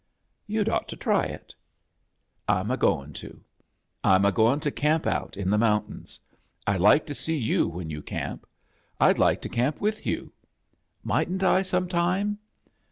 [0.47, 1.53] "You'd ought to try it."
[2.49, 3.39] "Fm a going to.
[4.03, 6.19] Vm a going to camp out in the mountains.
[6.65, 8.47] I'd like to see you vhen you camp.
[8.99, 10.33] I'd like to camp vith you.
[11.03, 12.39] Mightn't I some time?"